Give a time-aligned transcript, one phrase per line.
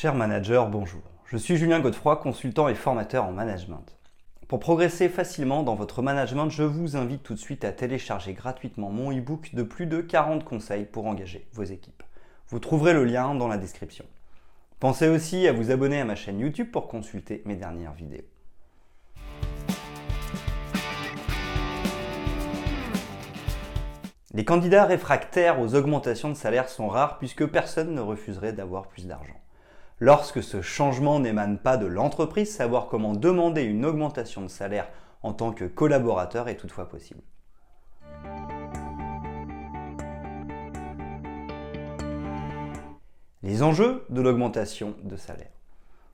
[0.00, 1.02] Cher manager, bonjour.
[1.26, 3.84] Je suis Julien Godefroy, consultant et formateur en management.
[4.48, 8.88] Pour progresser facilement dans votre management, je vous invite tout de suite à télécharger gratuitement
[8.88, 12.02] mon e-book de plus de 40 conseils pour engager vos équipes.
[12.48, 14.06] Vous trouverez le lien dans la description.
[14.78, 18.24] Pensez aussi à vous abonner à ma chaîne YouTube pour consulter mes dernières vidéos.
[24.32, 29.06] Les candidats réfractaires aux augmentations de salaire sont rares puisque personne ne refuserait d'avoir plus
[29.06, 29.36] d'argent.
[30.02, 34.88] Lorsque ce changement n'émane pas de l'entreprise, savoir comment demander une augmentation de salaire
[35.22, 37.20] en tant que collaborateur est toutefois possible.
[43.42, 45.52] Les enjeux de l'augmentation de salaire.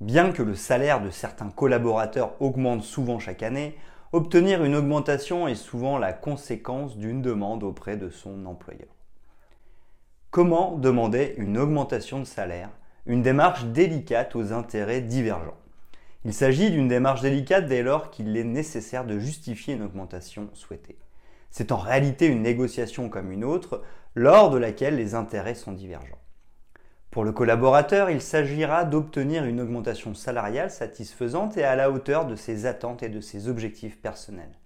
[0.00, 3.78] Bien que le salaire de certains collaborateurs augmente souvent chaque année,
[4.10, 8.88] obtenir une augmentation est souvent la conséquence d'une demande auprès de son employeur.
[10.32, 12.70] Comment demander une augmentation de salaire
[13.06, 15.56] une démarche délicate aux intérêts divergents.
[16.24, 20.98] Il s'agit d'une démarche délicate dès lors qu'il est nécessaire de justifier une augmentation souhaitée.
[21.50, 23.82] C'est en réalité une négociation comme une autre,
[24.14, 26.18] lors de laquelle les intérêts sont divergents.
[27.10, 32.36] Pour le collaborateur, il s'agira d'obtenir une augmentation salariale satisfaisante et à la hauteur de
[32.36, 34.58] ses attentes et de ses objectifs personnels.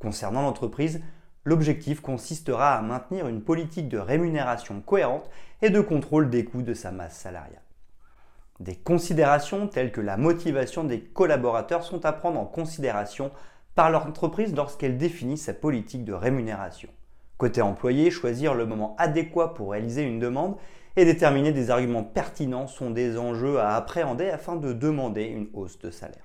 [0.00, 1.00] Concernant l'entreprise,
[1.44, 5.30] l'objectif consistera à maintenir une politique de rémunération cohérente
[5.62, 7.63] et de contrôle des coûts de sa masse salariale.
[8.60, 13.32] Des considérations telles que la motivation des collaborateurs sont à prendre en considération
[13.74, 16.88] par l'entreprise lorsqu'elle définit sa politique de rémunération.
[17.36, 20.56] Côté employé, choisir le moment adéquat pour réaliser une demande
[20.94, 25.80] et déterminer des arguments pertinents sont des enjeux à appréhender afin de demander une hausse
[25.80, 26.22] de salaire.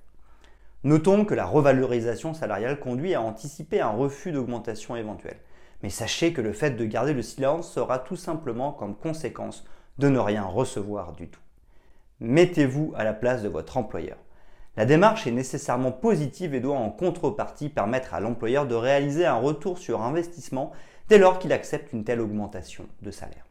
[0.83, 5.39] Notons que la revalorisation salariale conduit à anticiper un refus d'augmentation éventuelle.
[5.81, 9.65] Mais sachez que le fait de garder le silence sera tout simplement comme conséquence
[9.97, 11.41] de ne rien recevoir du tout.
[12.21, 14.17] Mettez-vous à la place de votre employeur.
[14.75, 19.37] La démarche est nécessairement positive et doit en contrepartie permettre à l'employeur de réaliser un
[19.37, 20.71] retour sur investissement
[21.07, 23.45] dès lors qu'il accepte une telle augmentation de salaire.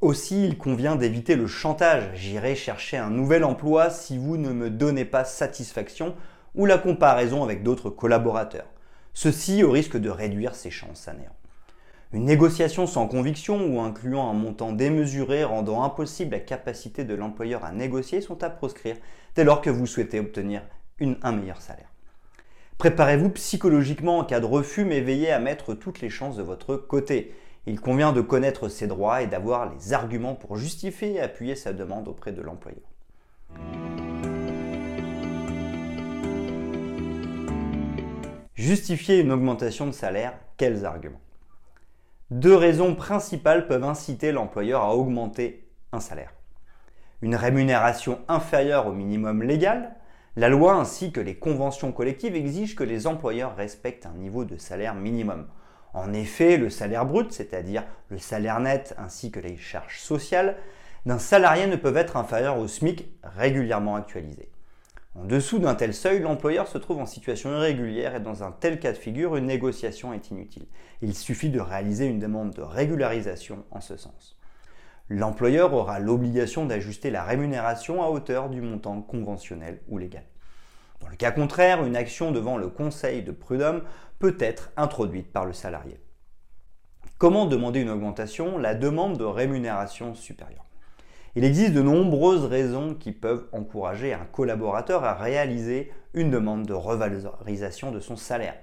[0.00, 2.10] Aussi, il convient d'éviter le chantage.
[2.14, 6.14] J'irai chercher un nouvel emploi si vous ne me donnez pas satisfaction
[6.54, 8.66] ou la comparaison avec d'autres collaborateurs.
[9.14, 11.34] Ceci au risque de réduire ses chances à néant.
[12.16, 17.62] Une négociation sans conviction ou incluant un montant démesuré rendant impossible la capacité de l'employeur
[17.62, 18.96] à négocier sont à proscrire
[19.34, 20.62] dès lors que vous souhaitez obtenir
[20.98, 21.92] un meilleur salaire.
[22.78, 26.76] Préparez-vous psychologiquement en cas de refus, mais veillez à mettre toutes les chances de votre
[26.76, 27.34] côté.
[27.66, 31.74] Il convient de connaître ses droits et d'avoir les arguments pour justifier et appuyer sa
[31.74, 32.80] demande auprès de l'employeur.
[38.54, 41.20] Justifier une augmentation de salaire, quels arguments?
[42.30, 46.32] Deux raisons principales peuvent inciter l'employeur à augmenter un salaire.
[47.22, 49.94] Une rémunération inférieure au minimum légal,
[50.34, 54.56] la loi ainsi que les conventions collectives exigent que les employeurs respectent un niveau de
[54.56, 55.46] salaire minimum.
[55.94, 60.56] En effet, le salaire brut, c'est-à-dire le salaire net ainsi que les charges sociales,
[61.06, 64.50] d'un salarié ne peuvent être inférieurs au SMIC régulièrement actualisé.
[65.18, 68.78] En dessous d'un tel seuil, l'employeur se trouve en situation irrégulière et dans un tel
[68.78, 70.66] cas de figure, une négociation est inutile.
[71.00, 74.38] Il suffit de réaliser une demande de régularisation en ce sens.
[75.08, 80.24] L'employeur aura l'obligation d'ajuster la rémunération à hauteur du montant conventionnel ou légal.
[81.00, 83.84] Dans le cas contraire, une action devant le conseil de prud'homme
[84.18, 85.98] peut être introduite par le salarié.
[87.18, 88.58] Comment demander une augmentation?
[88.58, 90.66] La demande de rémunération supérieure.
[91.36, 96.72] Il existe de nombreuses raisons qui peuvent encourager un collaborateur à réaliser une demande de
[96.72, 98.54] revalorisation de son salaire.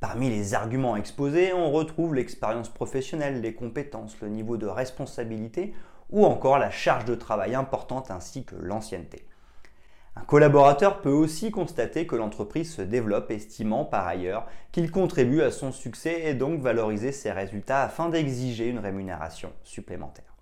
[0.00, 5.74] Parmi les arguments exposés, on retrouve l'expérience professionnelle, les compétences, le niveau de responsabilité
[6.10, 9.24] ou encore la charge de travail importante ainsi que l'ancienneté.
[10.16, 15.52] Un collaborateur peut aussi constater que l'entreprise se développe, estimant par ailleurs qu'il contribue à
[15.52, 20.37] son succès et donc valoriser ses résultats afin d'exiger une rémunération supplémentaire.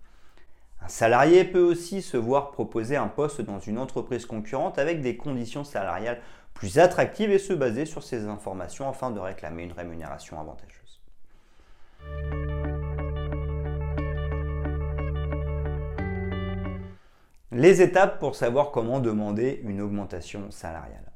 [0.87, 5.17] Un salarié peut aussi se voir proposer un poste dans une entreprise concurrente avec des
[5.17, 6.21] conditions salariales
[6.55, 11.03] plus attractives et se baser sur ces informations afin de réclamer une rémunération avantageuse.
[17.51, 21.11] Les étapes pour savoir comment demander une augmentation salariale.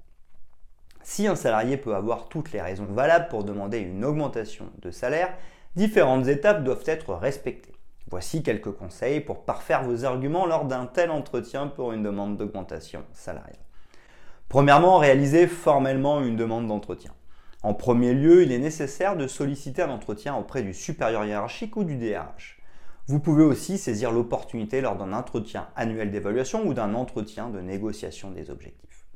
[1.05, 5.33] Si un salarié peut avoir toutes les raisons valables pour demander une augmentation de salaire,
[5.77, 7.80] différentes étapes doivent être respectées.
[8.11, 13.05] Voici quelques conseils pour parfaire vos arguments lors d'un tel entretien pour une demande d'augmentation
[13.13, 13.55] salariale.
[14.49, 17.13] Premièrement, réalisez formellement une demande d'entretien.
[17.63, 21.85] En premier lieu, il est nécessaire de solliciter un entretien auprès du supérieur hiérarchique ou
[21.85, 22.61] du DRH.
[23.07, 28.33] Vous pouvez aussi saisir l'opportunité lors d'un entretien annuel d'évaluation ou d'un entretien de négociation
[28.33, 29.07] des objectifs.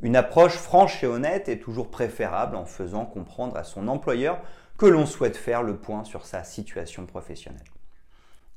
[0.00, 4.40] Une approche franche et honnête est toujours préférable en faisant comprendre à son employeur
[4.78, 7.60] que l'on souhaite faire le point sur sa situation professionnelle.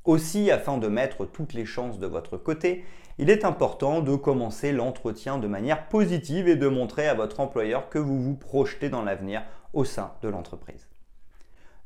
[0.04, 2.84] Aussi, afin de mettre toutes les chances de votre côté,
[3.16, 7.88] il est important de commencer l'entretien de manière positive et de montrer à votre employeur
[7.88, 9.42] que vous vous projetez dans l'avenir
[9.72, 10.88] au sein de l'entreprise.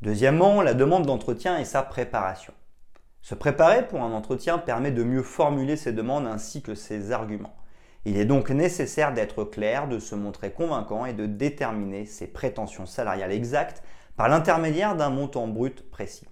[0.02, 2.52] Deuxièmement, la demande d'entretien et sa préparation.
[3.22, 7.56] Se préparer pour un entretien permet de mieux formuler ses demandes ainsi que ses arguments.
[8.04, 12.86] Il est donc nécessaire d'être clair, de se montrer convaincant et de déterminer ses prétentions
[12.86, 13.82] salariales exactes
[14.16, 16.26] par l'intermédiaire d'un montant brut précis.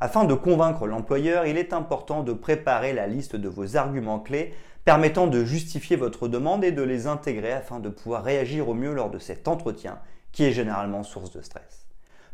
[0.00, 4.54] Afin de convaincre l'employeur, il est important de préparer la liste de vos arguments clés
[4.84, 8.94] permettant de justifier votre demande et de les intégrer afin de pouvoir réagir au mieux
[8.94, 9.98] lors de cet entretien
[10.32, 11.88] qui est généralement source de stress.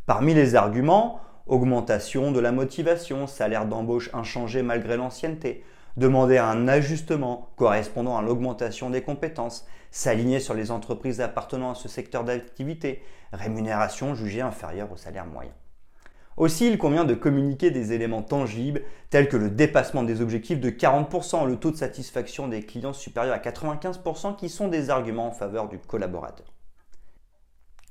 [0.06, 5.64] Parmi les arguments, augmentation de la motivation, salaire d'embauche inchangé malgré l'ancienneté,
[5.96, 11.88] demander un ajustement correspondant à l'augmentation des compétences, s'aligner sur les entreprises appartenant à ce
[11.88, 13.02] secteur d'activité,
[13.32, 15.52] rémunération jugée inférieure au salaire moyen.
[16.36, 20.70] Aussi, il convient de communiquer des éléments tangibles tels que le dépassement des objectifs de
[20.70, 25.32] 40%, le taux de satisfaction des clients supérieur à 95% qui sont des arguments en
[25.32, 26.46] faveur du collaborateur.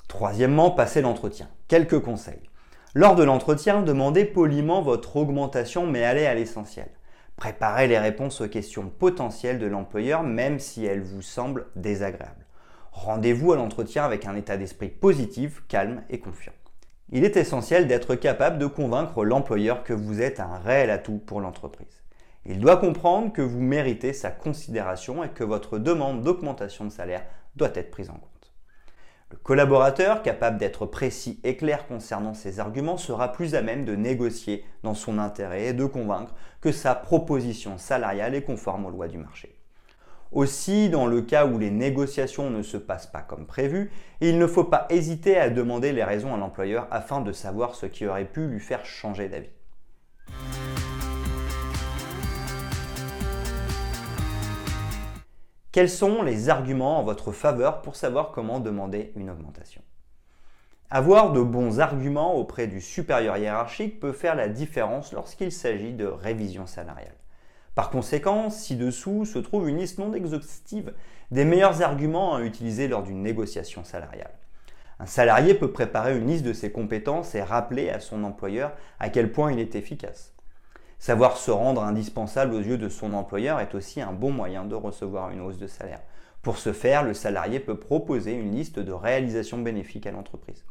[0.09, 1.47] Troisièmement, passer l'entretien.
[1.69, 2.49] Quelques conseils.
[2.93, 6.89] Lors de l'entretien, demandez poliment votre augmentation mais allez à l'essentiel.
[7.37, 12.45] Préparez les réponses aux questions potentielles de l'employeur même si elles vous semblent désagréables.
[12.91, 16.53] Rendez-vous à l'entretien avec un état d'esprit positif, calme et confiant.
[17.15, 21.41] Il est essentiel d'être capable de convaincre l'employeur que vous êtes un réel atout pour
[21.41, 22.01] l'entreprise.
[22.43, 27.23] Il doit comprendre que vous méritez sa considération et que votre demande d'augmentation de salaire
[27.55, 28.51] doit être prise en compte.
[29.29, 33.95] Le collaborateur, capable d'être précis et clair concernant ses arguments, sera plus à même de
[33.95, 39.07] négocier dans son intérêt et de convaincre que sa proposition salariale est conforme aux lois
[39.07, 39.62] du marché.
[40.33, 44.47] Aussi, dans le cas où les négociations ne se passent pas comme prévu, il ne
[44.47, 48.25] faut pas hésiter à demander les raisons à l'employeur afin de savoir ce qui aurait
[48.25, 49.51] pu lui faire changer d'avis.
[55.71, 59.83] Quels sont les arguments en votre faveur pour savoir comment demander une augmentation?
[60.89, 66.05] Avoir de bons arguments auprès du supérieur hiérarchique peut faire la différence lorsqu'il s'agit de
[66.05, 67.22] révision salariale.
[67.75, 70.93] Par conséquent, ci-dessous se trouve une liste non exhaustive
[71.31, 74.33] des meilleurs arguments à utiliser lors d'une négociation salariale.
[74.99, 79.09] Un salarié peut préparer une liste de ses compétences et rappeler à son employeur à
[79.09, 80.33] quel point il est efficace.
[80.99, 84.75] Savoir se rendre indispensable aux yeux de son employeur est aussi un bon moyen de
[84.75, 86.01] recevoir une hausse de salaire.
[86.43, 90.63] Pour ce faire, le salarié peut proposer une liste de réalisations bénéfiques à l'entreprise.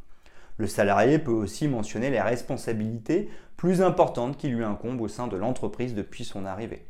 [0.57, 5.37] Le salarié peut aussi mentionner les responsabilités plus importantes qui lui incombent au sein de
[5.37, 6.87] l'entreprise depuis son arrivée.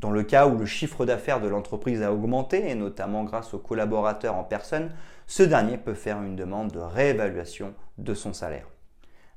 [0.00, 3.58] Dans le cas où le chiffre d'affaires de l'entreprise a augmenté, et notamment grâce aux
[3.58, 4.90] collaborateurs en personne,
[5.26, 8.66] ce dernier peut faire une demande de réévaluation de son salaire.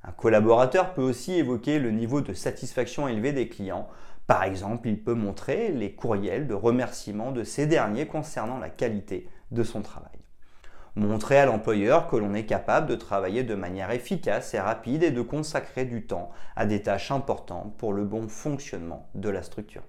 [0.03, 3.87] Un collaborateur peut aussi évoquer le niveau de satisfaction élevé des clients.
[4.25, 9.29] Par exemple, il peut montrer les courriels de remerciement de ces derniers concernant la qualité
[9.51, 10.11] de son travail.
[10.95, 15.11] Montrer à l'employeur que l'on est capable de travailler de manière efficace et rapide et
[15.11, 19.83] de consacrer du temps à des tâches importantes pour le bon fonctionnement de la structure.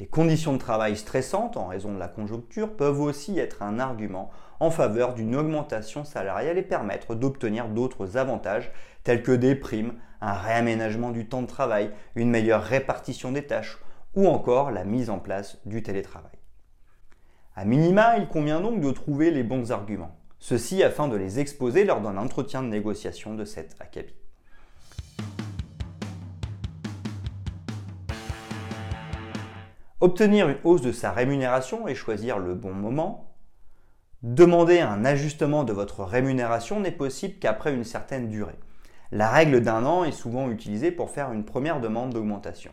[0.00, 4.30] Les conditions de travail stressantes en raison de la conjoncture peuvent aussi être un argument
[4.58, 8.72] en faveur d'une augmentation salariale et permettre d'obtenir d'autres avantages
[9.04, 9.92] tels que des primes,
[10.22, 13.78] un réaménagement du temps de travail, une meilleure répartition des tâches
[14.14, 16.32] ou encore la mise en place du télétravail.
[17.54, 21.84] A minima, il convient donc de trouver les bons arguments, ceci afin de les exposer
[21.84, 24.19] lors d'un entretien de négociation de cet acabit.
[30.02, 33.34] Obtenir une hausse de sa rémunération et choisir le bon moment.
[34.22, 38.58] Demander un ajustement de votre rémunération n'est possible qu'après une certaine durée.
[39.12, 42.72] La règle d'un an est souvent utilisée pour faire une première demande d'augmentation.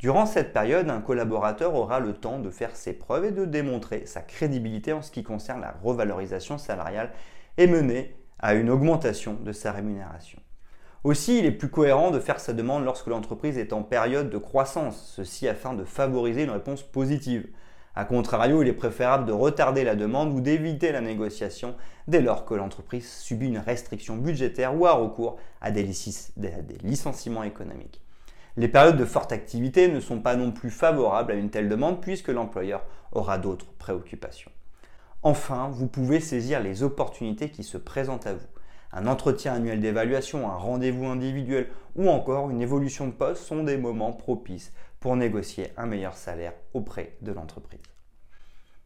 [0.00, 4.04] Durant cette période, un collaborateur aura le temps de faire ses preuves et de démontrer
[4.04, 7.12] sa crédibilité en ce qui concerne la revalorisation salariale
[7.56, 10.40] et mener à une augmentation de sa rémunération.
[11.02, 14.36] Aussi, il est plus cohérent de faire sa demande lorsque l'entreprise est en période de
[14.36, 17.48] croissance, ceci afin de favoriser une réponse positive.
[17.94, 21.74] A contrario, il est préférable de retarder la demande ou d'éviter la négociation
[22.06, 25.88] dès lors que l'entreprise subit une restriction budgétaire ou a recours à des,
[26.82, 28.02] licenciements économiques.
[28.58, 32.02] Les périodes de forte activité ne sont pas non plus favorables à une telle demande
[32.02, 34.50] puisque l'employeur aura d'autres préoccupations.
[35.22, 38.46] Enfin, vous pouvez saisir les opportunités qui se présentent à vous.
[38.92, 43.76] Un entretien annuel d'évaluation, un rendez-vous individuel ou encore une évolution de poste sont des
[43.76, 47.80] moments propices pour négocier un meilleur salaire auprès de l'entreprise.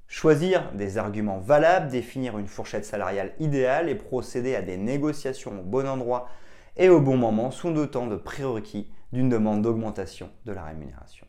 [0.06, 5.62] Choisir des arguments valables, définir une fourchette salariale idéale et procéder à des négociations au
[5.62, 6.28] bon endroit
[6.76, 11.26] et au bon moment sont autant de prérequis d'une demande d'augmentation de la rémunération.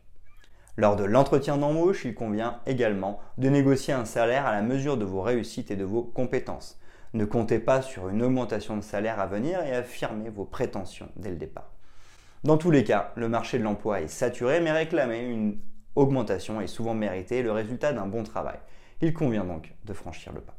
[0.76, 5.06] Lors de l'entretien d'embauche, il convient également de négocier un salaire à la mesure de
[5.06, 6.78] vos réussites et de vos compétences.
[7.14, 11.30] Ne comptez pas sur une augmentation de salaire à venir et affirmez vos prétentions dès
[11.30, 11.72] le départ.
[12.44, 15.58] Dans tous les cas, le marché de l'emploi est saturé, mais réclamer une
[15.94, 18.58] augmentation est souvent méritée, le résultat d'un bon travail.
[19.00, 20.56] Il convient donc de franchir le pas.